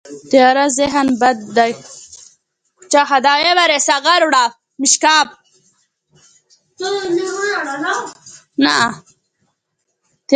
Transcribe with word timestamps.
تیاره 0.29 0.65
ذهن 0.77 1.07
بد 1.21 1.39
دی. 1.55 1.71